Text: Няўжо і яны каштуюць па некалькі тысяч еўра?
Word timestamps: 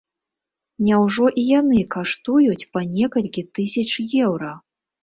Няўжо 0.87 1.25
і 1.43 1.45
яны 1.59 1.83
каштуюць 1.97 2.59
па 2.73 2.79
некалькі 2.99 3.47
тысяч 3.61 3.89
еўра? 4.25 4.51